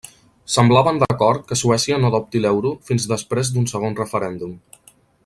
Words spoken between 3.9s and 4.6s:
referèndum.